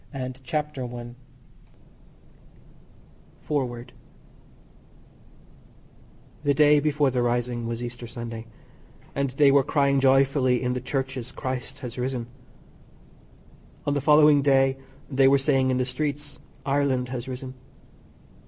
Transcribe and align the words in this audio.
THE 0.11 0.17
IRISH 0.21 0.39
QUESTIONS 0.49 1.15
FOREWORD 3.41 3.93
The 6.43 6.53
day 6.55 6.79
before 6.79 7.11
the 7.11 7.21
rising 7.21 7.67
was 7.67 7.83
Easter 7.83 8.07
Sunday, 8.07 8.47
and 9.13 9.29
they 9.29 9.51
were 9.51 9.61
crying 9.61 9.99
joyfully 9.99 10.63
in 10.63 10.73
the 10.73 10.81
Churches 10.81 11.31
"Christ 11.31 11.77
has 11.85 11.99
risen." 11.99 12.25
On 13.85 13.93
the 13.93 14.01
following 14.01 14.41
day 14.41 14.77
they 15.07 15.27
were 15.27 15.37
saying 15.37 15.69
in 15.69 15.77
the 15.77 15.85
streets 15.85 16.39
"Ireland 16.65 17.09
has 17.09 17.27
risen." 17.27 17.53